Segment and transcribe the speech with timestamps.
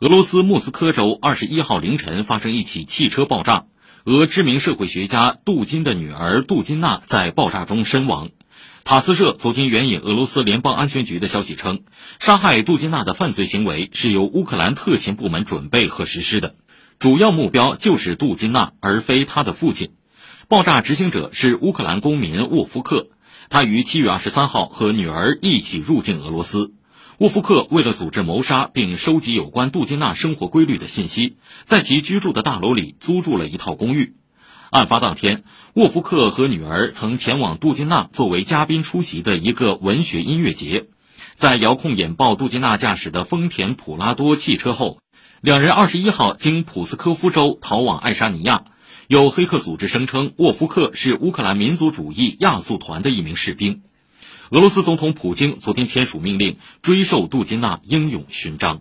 [0.00, 3.66] 俄罗斯莫斯科州二十一号凌晨发生一起汽车爆炸，
[4.04, 8.30] 俄知名社会学家杜金的女儿杜金娜在爆炸中身亡。
[8.82, 11.80] 塔斯社昨天援引俄罗斯联邦安全局的消息称，
[12.18, 16.54] 杀害杜金娜的犯罪行为是由乌克兰特勤部门准备和实施的，
[16.98, 19.90] 主要目标就是杜金娜，而非他的父亲。
[20.48, 23.08] 爆炸执行者是乌克兰公民沃夫克，
[23.50, 26.72] 他于七月二十三号和女儿一起入境俄罗斯。
[27.20, 31.36] 沃夫克为了组织谋杀并收集有关杜金娜生活规律的信息，
[31.66, 34.14] 在其居住的大楼里租住了一套公寓。
[34.70, 40.86] 案发当天，沃夫克和女儿曾前往杜金娜作为嘉宾出席的一个文学音乐节。
[41.34, 45.00] 在遥控引爆杜金娜驾驶的丰田普拉多汽车后，
[45.42, 48.64] 两人二十一号经普斯科夫州逃往爱沙尼亚。
[49.08, 53.82] 有黑客组织声称，沃夫克是乌克兰民族主义亚速团的一名士兵。
[54.50, 58.78] 俄罗斯总统普京昨天签署命令，追授杜金娜英勇勋章。